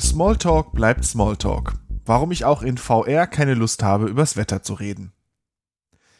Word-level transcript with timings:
Smalltalk 0.00 0.72
bleibt 0.72 1.04
Smalltalk. 1.04 1.74
Warum 2.04 2.30
ich 2.30 2.44
auch 2.44 2.62
in 2.62 2.78
VR 2.78 3.26
keine 3.26 3.54
Lust 3.54 3.82
habe, 3.82 4.06
übers 4.06 4.36
Wetter 4.36 4.62
zu 4.62 4.74
reden. 4.74 5.12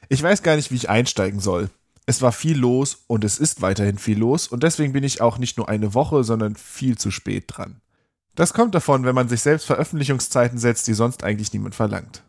Ich 0.09 0.21
weiß 0.21 0.43
gar 0.43 0.57
nicht, 0.57 0.73
wie 0.73 0.77
ich 0.77 0.91
einsteigen 0.91 1.39
soll. 1.39 1.71
Es 2.04 2.21
war 2.21 2.32
viel 2.32 2.59
los 2.59 3.04
und 3.07 3.22
es 3.22 3.39
ist 3.39 3.62
weiterhin 3.62 3.99
viel 3.99 4.18
los 4.18 4.49
und 4.49 4.64
deswegen 4.64 4.93
bin 4.93 5.04
ich 5.04 5.21
auch 5.21 5.39
nicht 5.39 5.59
nur 5.59 5.68
eine 5.68 5.95
Woche, 5.95 6.25
sondern 6.25 6.57
viel 6.57 6.99
zu 6.99 7.12
spät 7.12 7.45
dran. 7.46 7.80
Das 8.35 8.53
kommt 8.53 8.75
davon, 8.75 9.04
wenn 9.04 9.14
man 9.14 9.29
sich 9.29 9.43
selbst 9.43 9.67
Veröffentlichungszeiten 9.67 10.58
setzt, 10.58 10.89
die 10.89 10.95
sonst 10.95 11.22
eigentlich 11.22 11.53
niemand 11.53 11.75
verlangt. 11.75 12.25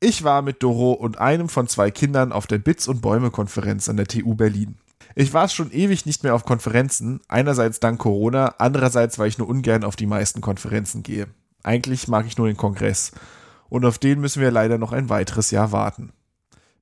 Ich 0.00 0.24
war 0.24 0.40
mit 0.40 0.62
Doro 0.62 0.92
und 0.92 1.18
einem 1.18 1.48
von 1.48 1.68
zwei 1.68 1.90
Kindern 1.90 2.32
auf 2.32 2.46
der 2.46 2.58
Bits 2.58 2.88
und 2.88 3.02
Bäume 3.02 3.30
Konferenz 3.30 3.88
an 3.88 3.98
der 3.98 4.06
TU 4.06 4.34
Berlin. 4.34 4.76
Ich 5.14 5.32
war 5.32 5.48
schon 5.48 5.70
ewig 5.72 6.06
nicht 6.06 6.22
mehr 6.22 6.34
auf 6.34 6.44
Konferenzen, 6.44 7.20
einerseits 7.28 7.80
dank 7.80 7.98
Corona, 7.98 8.54
andererseits, 8.58 9.18
weil 9.18 9.28
ich 9.28 9.38
nur 9.38 9.48
ungern 9.48 9.84
auf 9.84 9.96
die 9.96 10.06
meisten 10.06 10.40
Konferenzen 10.40 11.02
gehe. 11.02 11.26
Eigentlich 11.62 12.08
mag 12.08 12.26
ich 12.26 12.38
nur 12.38 12.46
den 12.46 12.56
Kongress. 12.56 13.12
Und 13.68 13.84
auf 13.84 13.98
den 13.98 14.20
müssen 14.20 14.42
wir 14.42 14.50
leider 14.50 14.78
noch 14.78 14.92
ein 14.92 15.08
weiteres 15.08 15.50
Jahr 15.50 15.72
warten. 15.72 16.12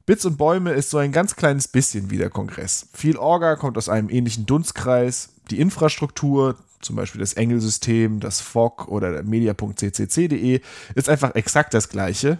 Bits 0.06 0.24
und 0.24 0.38
Bäume 0.38 0.72
ist 0.72 0.90
so 0.90 0.98
ein 0.98 1.12
ganz 1.12 1.36
kleines 1.36 1.68
bisschen 1.68 2.10
wie 2.10 2.18
der 2.18 2.30
Kongress. 2.30 2.88
Viel 2.92 3.16
Orga 3.16 3.56
kommt 3.56 3.78
aus 3.78 3.88
einem 3.88 4.08
ähnlichen 4.08 4.46
Dunstkreis. 4.46 5.34
Die 5.50 5.60
Infrastruktur, 5.60 6.56
zum 6.80 6.96
Beispiel 6.96 7.20
das 7.20 7.34
Engelsystem, 7.34 8.18
das 8.18 8.40
FOG 8.40 8.88
oder 8.88 9.22
media.ccc.de, 9.22 10.60
ist 10.94 11.08
einfach 11.08 11.34
exakt 11.34 11.74
das 11.74 11.88
gleiche. 11.90 12.38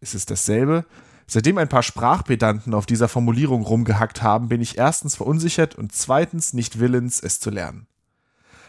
Ist 0.00 0.14
es 0.14 0.24
dasselbe? 0.24 0.86
Seitdem 1.32 1.58
ein 1.58 1.68
paar 1.68 1.84
Sprachpedanten 1.84 2.74
auf 2.74 2.86
dieser 2.86 3.06
Formulierung 3.06 3.62
rumgehackt 3.62 4.20
haben, 4.20 4.48
bin 4.48 4.60
ich 4.60 4.78
erstens 4.78 5.14
verunsichert 5.14 5.76
und 5.76 5.92
zweitens 5.92 6.54
nicht 6.54 6.80
willens, 6.80 7.22
es 7.22 7.38
zu 7.38 7.50
lernen. 7.50 7.86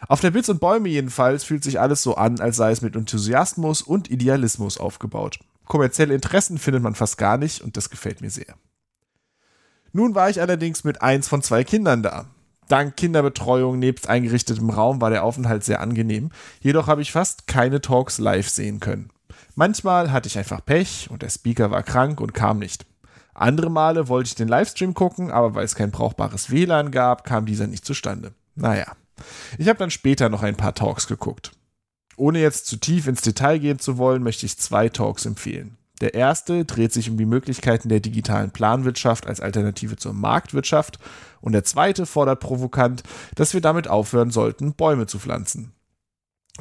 Auf 0.08 0.22
der 0.22 0.30
Bits 0.30 0.48
und 0.48 0.62
Bäume 0.62 0.88
jedenfalls 0.88 1.44
fühlt 1.44 1.64
sich 1.64 1.80
alles 1.80 2.04
so 2.04 2.18
an, 2.18 2.40
als 2.40 2.58
sei 2.58 2.70
es 2.70 2.84
mit 2.84 2.96
Enthusiasmus 2.96 3.82
und 3.82 4.12
Idealismus 4.12 4.78
aufgebaut. 4.78 5.40
Kommerzielle 5.66 6.14
Interessen 6.14 6.60
findet 6.60 6.84
man 6.84 6.94
fast 6.94 7.18
gar 7.18 7.40
nicht 7.40 7.62
und 7.62 7.78
das 7.78 7.90
gefällt 7.90 8.22
mir 8.22 8.30
sehr. 8.30 8.54
Nun 9.92 10.14
war 10.14 10.30
ich 10.30 10.40
allerdings 10.40 10.84
mit 10.84 11.02
eins 11.02 11.28
von 11.28 11.42
zwei 11.42 11.64
Kindern 11.64 12.04
da. 12.04 12.28
Dank 12.68 12.96
Kinderbetreuung 12.96 13.80
nebst 13.80 14.08
eingerichtetem 14.08 14.70
Raum 14.70 15.02
war 15.02 15.10
der 15.10 15.24
Aufenthalt 15.24 15.64
sehr 15.64 15.82
angenehm, 15.82 16.30
jedoch 16.60 16.86
habe 16.86 17.02
ich 17.02 17.12
fast 17.12 17.48
keine 17.48 17.82
Talks 17.82 18.20
live 18.20 18.50
sehen 18.50 18.80
können. 18.80 19.10
Manchmal 19.62 20.12
hatte 20.12 20.26
ich 20.26 20.40
einfach 20.40 20.66
Pech 20.66 21.08
und 21.12 21.22
der 21.22 21.30
Speaker 21.30 21.70
war 21.70 21.84
krank 21.84 22.20
und 22.20 22.34
kam 22.34 22.58
nicht. 22.58 22.88
Andere 23.36 23.70
Male 23.70 24.08
wollte 24.08 24.30
ich 24.30 24.34
den 24.34 24.48
Livestream 24.48 24.96
gucken, 24.96 25.30
aber 25.30 25.54
weil 25.54 25.66
es 25.66 25.76
kein 25.76 25.92
brauchbares 25.92 26.50
WLAN 26.50 26.90
gab, 26.90 27.24
kam 27.26 27.46
dieser 27.46 27.68
nicht 27.68 27.86
zustande. 27.86 28.34
Naja. 28.56 28.96
Ich 29.60 29.70
habe 29.70 29.78
dann 29.78 29.92
später 29.92 30.30
noch 30.30 30.42
ein 30.42 30.58
paar 30.58 30.74
Talks 30.74 31.06
geguckt. 31.06 31.52
Ohne 32.18 32.40
jetzt 32.40 32.66
zu 32.66 32.78
tief 32.78 33.06
ins 33.06 33.22
Detail 33.22 33.60
gehen 33.60 33.78
zu 33.78 34.00
wollen, 34.00 34.24
möchte 34.24 34.48
ich 34.48 34.58
zwei 34.58 34.90
Talks 34.90 35.28
empfehlen. 35.28 35.78
Der 36.02 36.16
erste 36.16 36.66
dreht 36.66 36.92
sich 36.92 37.12
um 37.12 37.18
die 37.18 37.28
Möglichkeiten 37.28 37.88
der 37.88 38.00
digitalen 38.00 38.50
Planwirtschaft 38.50 39.28
als 39.28 39.42
Alternative 39.42 39.96
zur 39.96 40.14
Marktwirtschaft 40.14 40.98
und 41.40 41.52
der 41.52 41.66
zweite 41.66 42.08
fordert 42.08 42.40
provokant, 42.40 43.04
dass 43.36 43.54
wir 43.54 43.62
damit 43.62 43.88
aufhören 43.88 44.32
sollten, 44.32 44.74
Bäume 44.74 45.06
zu 45.06 45.20
pflanzen. 45.20 45.72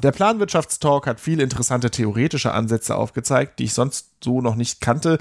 Der 0.03 0.13
Planwirtschaftstalk 0.13 1.07
hat 1.07 1.21
viele 1.21 1.43
interessante 1.43 1.91
theoretische 1.91 2.53
Ansätze 2.53 2.97
aufgezeigt, 2.97 3.59
die 3.59 3.65
ich 3.65 3.75
sonst 3.75 4.13
so 4.25 4.41
noch 4.41 4.55
nicht 4.55 4.81
kannte. 4.81 5.19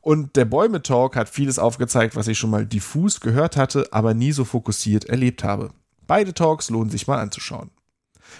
Und 0.00 0.36
der 0.36 0.46
Bäume-Talk 0.46 1.16
hat 1.16 1.28
vieles 1.28 1.58
aufgezeigt, 1.58 2.16
was 2.16 2.28
ich 2.28 2.38
schon 2.38 2.50
mal 2.50 2.64
diffus 2.64 3.20
gehört 3.20 3.56
hatte, 3.56 3.88
aber 3.92 4.14
nie 4.14 4.32
so 4.32 4.44
fokussiert 4.44 5.04
erlebt 5.04 5.44
habe. 5.44 5.70
Beide 6.06 6.32
Talks 6.32 6.70
lohnen 6.70 6.90
sich 6.90 7.06
mal 7.06 7.18
anzuschauen. 7.18 7.70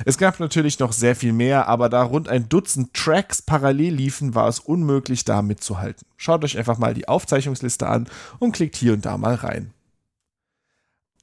Es 0.07 0.17
gab 0.17 0.41
natürlich 0.41 0.79
noch 0.79 0.93
sehr 0.93 1.15
viel 1.15 1.35
mehr, 1.35 1.69
aber 1.69 1.91
da 1.91 2.03
rund 2.03 2.29
ein 2.29 2.49
Dutzend 2.49 2.95
Tracks 2.95 3.43
parallel 3.43 3.95
liefen, 3.95 4.35
war 4.35 4.49
es 4.49 4.59
unmöglich, 4.59 5.25
da 5.25 5.43
mitzuhalten. 5.43 6.07
Schaut 6.17 6.45
euch 6.45 6.57
einfach 6.57 6.79
mal 6.79 6.95
die 6.95 7.09
Aufzeichnungsliste 7.09 7.87
an 7.87 8.09
und 8.39 8.53
klickt 8.53 8.77
hier 8.77 8.95
und 8.95 9.05
da 9.05 9.19
mal 9.19 9.35
rein. 9.35 9.75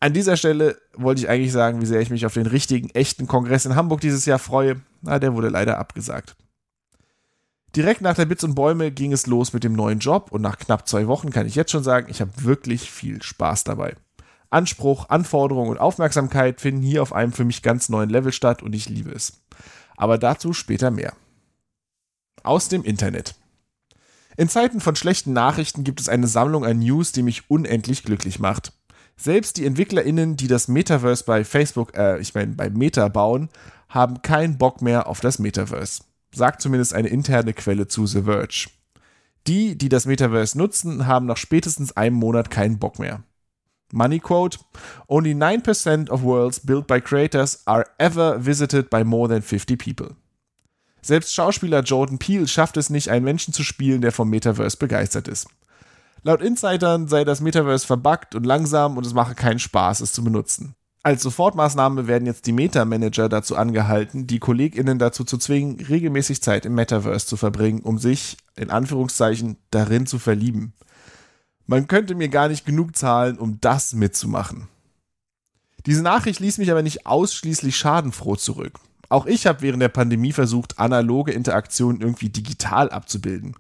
An 0.02 0.14
dieser 0.14 0.38
Stelle 0.38 0.78
wollte 0.96 1.22
ich 1.22 1.30
eigentlich 1.30 1.52
sagen, 1.52 1.82
wie 1.82 1.86
sehr 1.86 2.00
ich 2.00 2.10
mich 2.10 2.26
auf 2.26 2.34
den 2.34 2.46
richtigen, 2.46 2.90
echten 2.92 3.28
Kongress 3.28 3.66
in 3.66 3.76
Hamburg 3.76 4.00
dieses 4.00 4.26
Jahr 4.26 4.40
freue. 4.40 4.82
Na, 5.02 5.20
der 5.20 5.34
wurde 5.34 5.50
leider 5.50 5.78
abgesagt. 5.78 6.36
Direkt 7.76 8.02
nach 8.02 8.16
der 8.16 8.26
Bits 8.26 8.44
und 8.44 8.56
Bäume 8.56 8.92
ging 8.92 9.12
es 9.12 9.28
los 9.28 9.54
mit 9.54 9.64
dem 9.64 9.74
neuen 9.74 10.00
Job 10.00 10.32
und 10.32 10.42
nach 10.42 10.58
knapp 10.58 10.88
zwei 10.88 11.08
Wochen 11.08 11.30
kann 11.30 11.46
ich 11.46 11.56
jetzt 11.56 11.72
schon 11.72 11.84
sagen, 11.84 12.08
ich 12.10 12.22
habe 12.22 12.32
wirklich 12.44 12.90
viel 12.90 13.22
Spaß 13.22 13.64
dabei. 13.66 13.96
Anspruch, 14.50 15.10
Anforderung 15.10 15.68
und 15.68 15.78
Aufmerksamkeit 15.78 16.62
finden 16.62 16.82
hier 16.82 17.04
auf 17.04 17.14
einem 17.14 17.34
für 17.34 17.46
mich 17.46 17.62
ganz 17.62 17.90
neuen 17.90 18.10
Level 18.10 18.32
statt 18.32 18.64
und 18.64 18.74
ich 18.74 18.90
liebe 18.90 19.12
es. 19.12 19.44
Aber 19.98 20.18
dazu 20.18 20.54
später 20.54 20.90
mehr. 20.90 21.14
Aus 22.42 22.70
dem 22.70 22.84
Internet. 22.84 23.36
In 24.38 24.50
Zeiten 24.50 24.80
von 24.80 24.96
schlechten 24.96 25.34
Nachrichten 25.34 25.84
gibt 25.84 26.00
es 26.00 26.10
eine 26.10 26.28
Sammlung 26.28 26.66
an 26.66 26.80
News, 26.80 27.12
die 27.12 27.22
mich 27.22 27.52
unendlich 27.52 28.04
glücklich 28.04 28.40
macht. 28.40 28.72
Selbst 29.20 29.58
die 29.58 29.66
EntwicklerInnen, 29.66 30.38
die 30.38 30.48
das 30.48 30.70
Metaverse 30.70 31.26
bei 31.26 31.44
Facebook, 31.44 31.96
äh, 31.98 32.20
ich 32.20 32.34
meine 32.34 32.54
bei 32.54 32.70
Meta 32.70 33.10
bauen, 33.10 33.50
haben 33.90 34.22
keinen 34.22 34.58
Bock 34.58 34.82
mehr 34.82 35.08
auf 35.08 35.20
das 35.20 35.40
Metaverse. 35.40 36.04
Sagt 36.34 36.62
zumindest 36.62 36.94
eine 36.94 37.10
interne 37.10 37.54
Quelle 37.54 37.90
zu 37.90 38.06
The 38.06 38.22
Verge. 38.22 38.70
Die, 39.46 39.78
die 39.78 39.90
das 39.90 40.06
Metaverse 40.06 40.58
nutzen, 40.58 41.06
haben 41.06 41.26
nach 41.26 41.36
spätestens 41.36 41.98
einem 41.98 42.16
Monat 42.16 42.50
keinen 42.50 42.80
Bock 42.80 42.98
mehr. 42.98 43.24
Money 43.92 44.20
quote: 44.20 44.60
Only 45.08 45.34
9% 45.34 46.10
of 46.10 46.22
worlds 46.22 46.62
built 46.62 46.88
by 46.88 47.02
creators 47.02 47.68
are 47.68 47.86
ever 47.98 48.46
visited 48.46 48.90
by 48.90 49.04
more 49.04 49.28
than 49.28 49.42
50 49.42 49.76
people. 49.76 50.16
Selbst 51.02 51.34
Schauspieler 51.34 51.82
Jordan 51.82 52.20
Peele 52.20 52.48
schafft 52.48 52.78
es 52.78 52.90
nicht, 52.90 53.10
einen 53.10 53.26
Menschen 53.26 53.54
zu 53.54 53.64
spielen, 53.64 54.02
der 54.02 54.14
vom 54.14 54.30
Metaverse 54.30 54.78
begeistert 54.78 55.28
ist. 55.28 55.48
Laut 56.24 56.42
Insidern 56.42 57.08
sei 57.08 57.24
das 57.24 57.42
Metaverse 57.42 57.88
verbuggt 57.88 58.36
und 58.36 58.46
langsam 58.46 58.98
und 58.98 59.06
es 59.06 59.14
mache 59.14 59.36
keinen 59.36 59.60
Spaß, 59.60 60.02
es 60.02 60.12
zu 60.12 60.24
benutzen. 60.24 60.76
Als 61.02 61.24
Sofortmaßnahme 61.24 62.08
werden 62.08 62.26
jetzt 62.26 62.46
die 62.46 62.52
Meta-Manager 62.52 63.30
dazu 63.30 63.56
angehalten, 63.56 64.28
die 64.28 64.40
KollegInnen 64.40 65.00
dazu 65.00 65.24
zu 65.24 65.38
zwingen, 65.38 65.80
regelmäßig 65.80 66.42
Zeit 66.42 66.66
im 66.66 66.76
Metaverse 66.76 67.26
zu 67.26 67.38
verbringen, 67.38 67.82
um 67.82 67.98
sich, 67.98 68.36
in 68.58 68.70
Anführungszeichen, 68.70 69.56
darin 69.72 70.06
zu 70.06 70.20
verlieben. 70.20 70.74
Man 71.66 71.88
könnte 71.88 72.16
mir 72.16 72.28
gar 72.28 72.50
nicht 72.50 72.66
genug 72.66 72.98
zahlen, 72.98 73.38
um 73.38 73.62
das 73.62 73.94
mitzumachen. 73.94 74.68
Diese 75.86 76.04
Nachricht 76.04 76.42
ließ 76.42 76.58
mich 76.58 76.70
aber 76.70 76.82
nicht 76.82 77.06
ausschließlich 77.06 77.78
schadenfroh 77.78 78.36
zurück. 78.36 78.80
Auch 79.10 79.26
ich 79.26 79.48
habe 79.48 79.62
während 79.62 79.82
der 79.82 79.90
Pandemie 79.90 80.32
versucht, 80.32 80.78
analoge 80.78 81.32
Interaktionen 81.32 82.00
irgendwie 82.00 82.30
digital 82.30 82.92
abzubilden. 82.92 83.56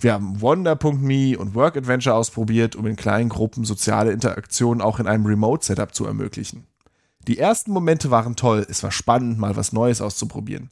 Wir 0.00 0.14
haben 0.14 0.40
Wonder.me 0.40 1.38
und 1.38 1.54
Work 1.54 1.76
Adventure 1.76 2.14
ausprobiert, 2.14 2.74
um 2.74 2.86
in 2.86 2.96
kleinen 2.96 3.28
Gruppen 3.28 3.64
soziale 3.64 4.12
Interaktionen 4.12 4.80
auch 4.80 4.98
in 4.98 5.06
einem 5.06 5.26
Remote-Setup 5.26 5.94
zu 5.94 6.06
ermöglichen. 6.06 6.66
Die 7.28 7.38
ersten 7.38 7.72
Momente 7.72 8.10
waren 8.10 8.34
toll, 8.34 8.66
es 8.68 8.82
war 8.82 8.90
spannend, 8.90 9.38
mal 9.38 9.56
was 9.56 9.72
Neues 9.72 10.00
auszuprobieren. 10.00 10.70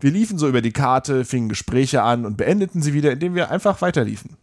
Wir 0.00 0.10
liefen 0.10 0.38
so 0.38 0.48
über 0.48 0.62
die 0.62 0.72
Karte, 0.72 1.24
fingen 1.24 1.48
Gespräche 1.48 2.02
an 2.02 2.24
und 2.24 2.36
beendeten 2.36 2.82
sie 2.82 2.94
wieder, 2.94 3.12
indem 3.12 3.34
wir 3.34 3.50
einfach 3.50 3.82
weiterliefen. 3.82 4.36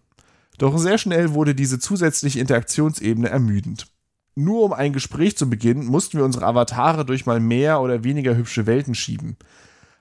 Doch 0.57 0.77
sehr 0.77 0.97
schnell 0.97 1.33
wurde 1.33 1.55
diese 1.55 1.79
zusätzliche 1.79 2.39
Interaktionsebene 2.39 3.29
ermüdend. 3.29 3.87
Nur 4.35 4.63
um 4.63 4.73
ein 4.73 4.91
Gespräch 4.91 5.37
zu 5.37 5.49
beginnen, 5.49 5.85
mussten 5.85 6.17
wir 6.17 6.25
unsere 6.25 6.45
Avatare 6.45 7.05
durch 7.05 7.25
mal 7.25 7.39
mehr 7.39 7.79
oder 7.79 8.03
weniger 8.03 8.35
hübsche 8.35 8.65
Welten 8.65 8.93
schieben. 8.93 9.37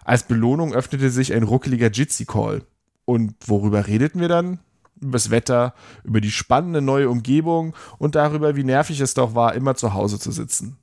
Als 0.04 0.24
Belohnung 0.24 0.74
öffnete 0.74 1.08
sich 1.10 1.32
ein 1.32 1.44
ruckeliger 1.44 1.90
Jitsi-Call. 1.90 2.62
Und 3.04 3.34
worüber 3.46 3.86
redeten 3.86 4.20
wir 4.20 4.28
dann? 4.28 4.58
Über 5.00 5.12
das 5.12 5.30
Wetter, 5.30 5.74
über 6.02 6.20
die 6.20 6.30
spannende 6.30 6.80
neue 6.80 7.10
Umgebung 7.10 7.74
und 7.98 8.16
darüber, 8.16 8.56
wie 8.56 8.64
nervig 8.64 9.00
es 9.00 9.14
doch 9.14 9.34
war, 9.34 9.54
immer 9.54 9.76
zu 9.76 9.94
Hause 9.94 10.18
zu 10.18 10.32
sitzen. 10.32 10.78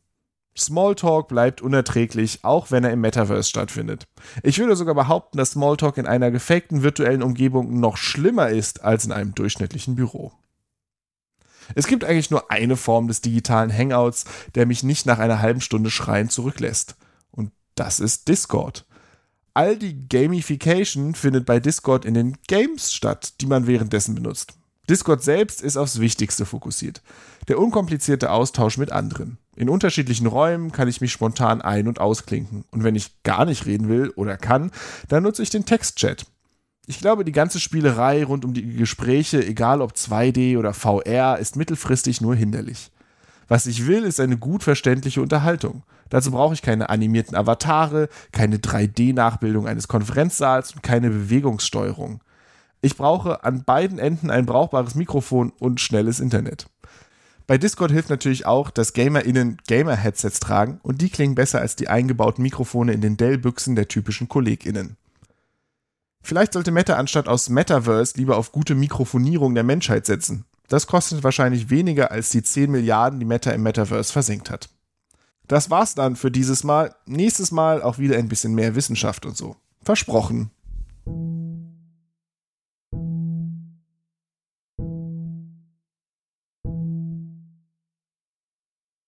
Smalltalk 0.57 1.27
bleibt 1.27 1.61
unerträglich, 1.61 2.39
auch 2.43 2.71
wenn 2.71 2.83
er 2.83 2.91
im 2.91 3.01
Metaverse 3.01 3.49
stattfindet. 3.49 4.05
Ich 4.43 4.59
würde 4.59 4.75
sogar 4.75 4.95
behaupten, 4.95 5.37
dass 5.37 5.51
Smalltalk 5.51 5.97
in 5.97 6.05
einer 6.05 6.29
gefakten 6.29 6.83
virtuellen 6.83 7.23
Umgebung 7.23 7.79
noch 7.79 7.97
schlimmer 7.97 8.49
ist 8.49 8.83
als 8.83 9.05
in 9.05 9.11
einem 9.11 9.33
durchschnittlichen 9.33 9.95
Büro. 9.95 10.33
Es 11.75 11.87
gibt 11.87 12.03
eigentlich 12.03 12.31
nur 12.31 12.51
eine 12.51 12.77
Form 12.77 13.07
des 13.07 13.21
digitalen 13.21 13.75
Hangouts, 13.75 14.25
der 14.55 14.65
mich 14.65 14.83
nicht 14.83 15.05
nach 15.05 15.19
einer 15.19 15.41
halben 15.41 15.61
Stunde 15.61 15.89
Schreien 15.89 16.29
zurücklässt. 16.29 16.95
Und 17.31 17.51
das 17.75 17.99
ist 17.99 18.27
Discord. 18.27 18.85
All 19.53 19.77
die 19.77 20.07
Gamification 20.07 21.13
findet 21.13 21.45
bei 21.45 21.59
Discord 21.59 22.05
in 22.05 22.13
den 22.13 22.37
Games 22.47 22.93
statt, 22.93 23.41
die 23.41 23.47
man 23.47 23.67
währenddessen 23.67 24.15
benutzt. 24.15 24.53
Discord 24.89 25.23
selbst 25.23 25.61
ist 25.61 25.77
aufs 25.77 25.99
Wichtigste 25.99 26.45
fokussiert. 26.45 27.01
Der 27.47 27.59
unkomplizierte 27.59 28.31
Austausch 28.31 28.77
mit 28.77 28.91
anderen. 28.91 29.37
In 29.55 29.69
unterschiedlichen 29.69 30.27
Räumen 30.27 30.71
kann 30.71 30.87
ich 30.87 31.01
mich 31.01 31.11
spontan 31.11 31.61
ein- 31.61 31.87
und 31.87 31.99
ausklinken. 31.99 32.65
Und 32.71 32.83
wenn 32.83 32.95
ich 32.95 33.23
gar 33.23 33.45
nicht 33.45 33.65
reden 33.65 33.89
will 33.89 34.09
oder 34.15 34.37
kann, 34.37 34.71
dann 35.07 35.23
nutze 35.23 35.43
ich 35.43 35.49
den 35.49 35.65
Textchat. 35.65 36.25
Ich 36.87 36.99
glaube, 36.99 37.23
die 37.23 37.31
ganze 37.31 37.59
Spielerei 37.59 38.23
rund 38.23 38.43
um 38.43 38.53
die 38.53 38.75
Gespräche, 38.75 39.45
egal 39.45 39.81
ob 39.81 39.93
2D 39.93 40.57
oder 40.57 40.73
VR, 40.73 41.37
ist 41.37 41.55
mittelfristig 41.55 42.21
nur 42.21 42.35
hinderlich. 42.35 42.91
Was 43.47 43.67
ich 43.67 43.85
will, 43.85 44.03
ist 44.03 44.19
eine 44.19 44.37
gut 44.37 44.63
verständliche 44.63 45.21
Unterhaltung. 45.21 45.83
Dazu 46.09 46.31
brauche 46.31 46.53
ich 46.53 46.61
keine 46.61 46.89
animierten 46.89 47.35
Avatare, 47.35 48.09
keine 48.31 48.57
3D-Nachbildung 48.57 49.67
eines 49.67 49.87
Konferenzsaals 49.87 50.73
und 50.73 50.83
keine 50.83 51.09
Bewegungssteuerung. 51.09 52.21
Ich 52.81 52.97
brauche 52.97 53.43
an 53.43 53.63
beiden 53.63 53.99
Enden 53.99 54.29
ein 54.29 54.45
brauchbares 54.45 54.95
Mikrofon 54.95 55.53
und 55.59 55.79
schnelles 55.79 56.19
Internet. 56.19 56.67
Bei 57.45 57.57
Discord 57.57 57.91
hilft 57.91 58.09
natürlich 58.09 58.45
auch, 58.45 58.71
dass 58.71 58.93
GamerInnen 58.93 59.57
Gamer-Headsets 59.67 60.39
tragen 60.39 60.79
und 60.83 61.01
die 61.01 61.09
klingen 61.09 61.35
besser 61.35 61.59
als 61.59 61.75
die 61.75 61.89
eingebauten 61.89 62.41
Mikrofone 62.41 62.93
in 62.93 63.01
den 63.01 63.17
Dell-Büchsen 63.17 63.75
der 63.75 63.87
typischen 63.87 64.29
KollegInnen. 64.29 64.97
Vielleicht 66.21 66.53
sollte 66.53 66.71
Meta 66.71 66.95
anstatt 66.95 67.27
aus 67.27 67.49
Metaverse 67.49 68.13
lieber 68.17 68.37
auf 68.37 68.51
gute 68.51 68.75
Mikrofonierung 68.75 69.55
der 69.55 69.63
Menschheit 69.63 70.05
setzen. 70.05 70.45
Das 70.67 70.87
kostet 70.87 71.23
wahrscheinlich 71.23 71.69
weniger 71.69 72.11
als 72.11 72.29
die 72.29 72.43
10 72.43 72.71
Milliarden, 72.71 73.19
die 73.19 73.25
Meta 73.25 73.51
im 73.51 73.63
Metaverse 73.63 74.11
versenkt 74.11 74.49
hat. 74.49 74.69
Das 75.47 75.69
war's 75.69 75.95
dann 75.95 76.15
für 76.15 76.31
dieses 76.31 76.63
Mal. 76.63 76.95
Nächstes 77.05 77.51
Mal 77.51 77.81
auch 77.81 77.97
wieder 77.97 78.17
ein 78.17 78.29
bisschen 78.29 78.53
mehr 78.53 78.75
Wissenschaft 78.75 79.25
und 79.25 79.35
so. 79.35 79.57
Versprochen. 79.83 80.51